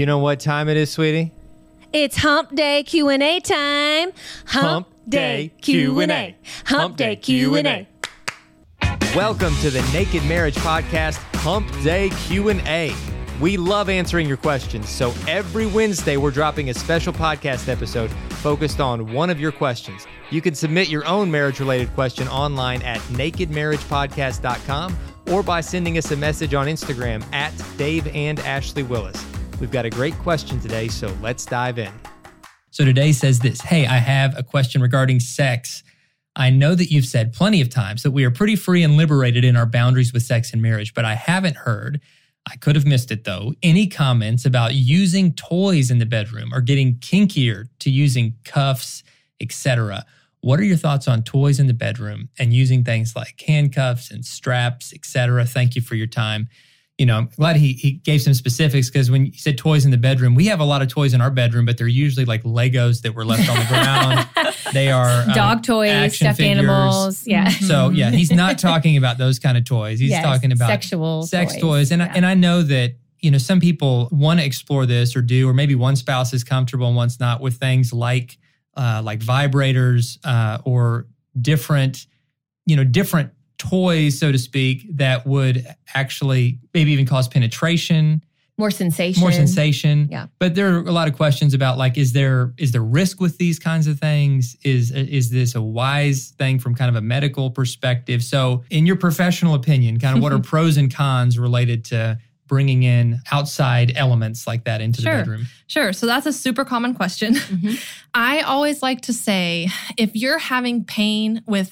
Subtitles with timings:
[0.00, 1.30] You know what time it is, sweetie?
[1.92, 4.12] It's Hump Day Q&A time.
[4.46, 6.38] Hump Day Q&A.
[6.64, 7.86] Hump Day Q&A.
[9.14, 12.94] Welcome to the Naked Marriage Podcast Hump Day Q&A.
[13.42, 18.80] We love answering your questions, so every Wednesday we're dropping a special podcast episode focused
[18.80, 20.06] on one of your questions.
[20.30, 26.16] You can submit your own marriage-related question online at nakedmarriagepodcast.com or by sending us a
[26.16, 29.29] message on Instagram at Dave and Ashley Willis.
[29.60, 31.92] We've got a great question today, so let's dive in.
[32.70, 35.82] So today says this Hey, I have a question regarding sex.
[36.34, 39.44] I know that you've said plenty of times that we are pretty free and liberated
[39.44, 42.00] in our boundaries with sex and marriage, but I haven't heard,
[42.50, 46.62] I could have missed it though, any comments about using toys in the bedroom or
[46.62, 49.02] getting kinkier to using cuffs,
[49.40, 50.06] etc.
[50.40, 54.24] What are your thoughts on toys in the bedroom and using things like handcuffs and
[54.24, 55.44] straps, etc.?
[55.44, 56.48] Thank you for your time
[57.00, 59.90] you know, I'm glad he he gave some specifics because when he said toys in
[59.90, 62.42] the bedroom, we have a lot of toys in our bedroom, but they're usually like
[62.42, 64.28] Legos that were left on the ground.
[64.74, 66.58] They are um, Dog toys, action stuffed figures.
[66.58, 67.26] animals.
[67.26, 67.48] Yeah.
[67.48, 69.98] So yeah, he's not talking about those kind of toys.
[69.98, 71.60] He's Yes, talking about sexual sex toys.
[71.62, 75.16] toys, and I, and I know that you know some people want to explore this
[75.16, 78.38] or do, or maybe one spouse is comfortable and one's not with things like
[78.76, 81.06] uh, like vibrators uh, or
[81.40, 82.06] different
[82.66, 88.22] you know different toys, so to speak, that would actually maybe even cause penetration
[88.58, 89.20] More sensation.
[89.20, 90.08] more sensation.
[90.10, 90.26] Yeah.
[90.38, 93.38] But there are a lot of questions about like, is there is there risk with
[93.38, 94.56] these kinds of things?
[94.64, 98.22] Is is this a wise thing from kind of a medical perspective?
[98.24, 102.82] So, in your professional opinion, kind of what are pros and cons related to bringing
[102.82, 105.12] in outside elements like that into Sure.
[105.12, 105.46] the bedroom?
[105.68, 105.92] Sure.
[105.92, 107.34] So that's a super common question.
[107.34, 107.78] Mhm.
[108.14, 111.70] I always like to say if you're having pain with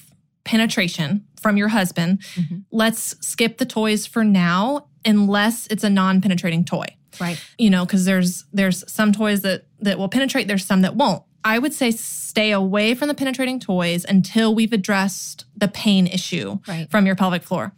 [0.53, 2.63] penetration from your husband, Mhm.
[2.71, 6.87] let's skip the toys for now unless it's a non-penetrating toy.
[7.21, 7.39] Right.
[7.59, 11.21] You know, cuz there's there's some toys that that will penetrate, there's some that won't.
[11.43, 16.59] I would say stay away from the penetrating toys until we've addressed the pain issue
[16.67, 16.89] Right.
[16.89, 17.73] from your pelvic floor.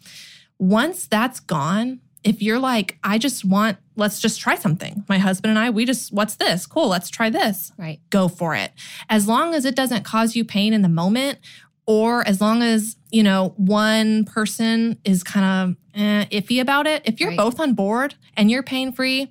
[0.58, 5.04] Once that's gone, if you're like, I just want, let's just try something.
[5.10, 6.66] My husband and I, we just, what's this?
[6.68, 7.72] Cool, let's try this.
[7.78, 8.00] Right.
[8.12, 8.72] Go for it.
[9.10, 11.40] As long as it doesn't cause you pain in the moment,
[11.92, 17.02] or as long as, you know, one person is kind of eh, iffy about it,
[17.04, 17.38] if you're Right.
[17.38, 19.28] both on board and you're pain free,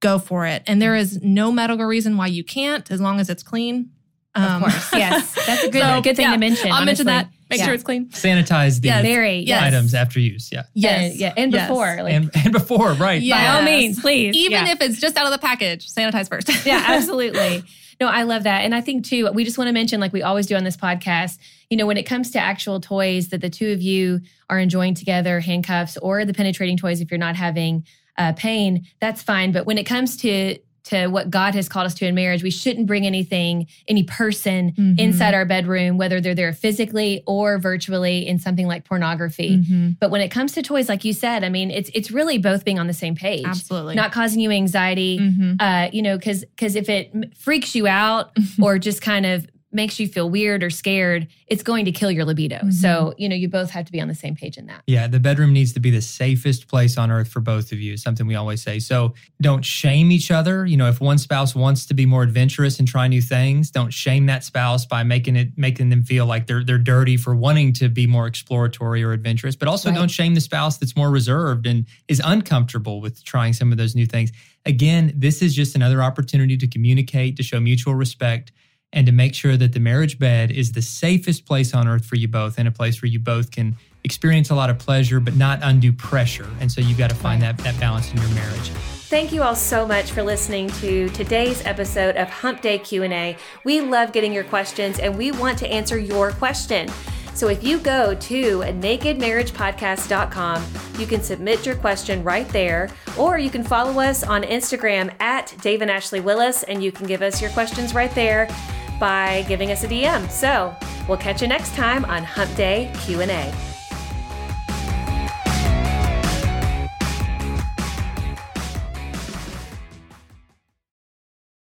[0.00, 0.62] go for it.
[0.68, 3.90] And there is no medical reason why you can't as long as it's clean.
[4.36, 4.92] Of Um, course.
[5.04, 5.34] Yes.
[5.46, 6.70] That's a good, So, good thing yeah, to mention.
[6.70, 7.28] I'll mention that.
[7.50, 7.64] Make Yeah.
[7.64, 8.06] sure it's clean.
[8.10, 9.02] Sanitize the Yes.
[9.02, 9.38] Very.
[9.40, 9.62] Yes.
[9.62, 10.50] items after use.
[10.52, 10.64] Yeah.
[10.74, 11.10] Yes.
[11.12, 11.32] And, yeah.
[11.36, 11.68] And Yes.
[11.68, 11.96] before.
[12.04, 13.20] Like, And, and before, right.
[13.20, 13.38] Yeah.
[13.38, 14.36] By all means, please.
[14.36, 14.72] Even Yeah.
[14.72, 16.48] if it's just out of the package, sanitize first.
[16.64, 17.64] yeah, absolutely.
[18.00, 18.64] No, I love that.
[18.64, 20.76] And I think too, we just want to mention, like we always do on this
[20.76, 21.38] podcast,
[21.68, 24.94] you know, when it comes to actual toys that the two of you are enjoying
[24.94, 27.84] together, handcuffs or the penetrating toys, if you're not having
[28.16, 29.50] uh, pain, that's fine.
[29.50, 30.58] But when it comes to
[30.88, 34.72] to what God has called us to in marriage, we shouldn't bring anything, any person
[34.72, 34.98] Mhm.
[34.98, 39.58] inside our bedroom, whether they're there physically or virtually in something like pornography.
[39.58, 39.96] Mhm.
[40.00, 42.64] But when it comes to toys, like you said, I mean, it's it's really both
[42.64, 43.94] being on the same page, Absolutely.
[43.94, 45.56] not causing you anxiety, Mhm.
[45.60, 49.46] uh, you know, because because if it freaks you out or just kind of
[49.78, 52.58] makes you feel weird or scared, it's going to kill your libido.
[52.58, 52.72] Mhm.
[52.72, 54.82] So you know, you both have to be on the same page in that.
[54.88, 57.96] Yeah, the bedroom needs to be the safest place on earth for both of you,
[57.96, 58.80] something we always say.
[58.80, 60.66] So don't shame each other.
[60.66, 63.92] You know, if one spouse wants to be more adventurous and try new things, don't
[63.92, 67.72] shame that spouse by making it making them feel like they're they're dirty for wanting
[67.74, 69.54] to be more exploratory or adventurous.
[69.56, 69.96] But also Right.
[69.98, 73.94] don't shame the spouse that's more reserved and is uncomfortable with trying some of those
[73.94, 74.32] new things.
[74.66, 78.50] Again, this is just another opportunity to communicate, to show mutual respect,
[78.92, 82.16] and to make sure that the marriage bed is the safest place on earth for
[82.16, 85.36] you both and a place where you both can experience a lot of pleasure but
[85.36, 86.48] not undue pressure.
[86.60, 88.70] And so you've got to find that, that balance in your marriage.
[89.08, 93.36] Thank you all so much for listening to today's episode of Hump Day Q&A.
[93.64, 96.90] We love getting your questions and we want to answer your question.
[97.34, 100.64] So if you go to nakedmarriagepodcast.com,
[100.98, 105.54] you can submit your question right there, or you can follow us on Instagram at
[105.60, 108.48] Dave and Ashley Willis, and you can give us your questions right there
[108.98, 110.28] by giving us a DM.
[110.30, 110.74] So
[111.06, 113.67] we'll catch you next time on Hump Day Q&A.